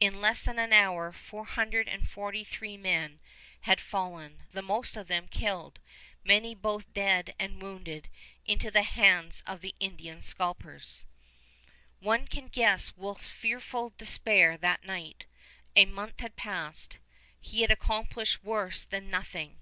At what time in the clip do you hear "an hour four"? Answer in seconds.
0.58-1.44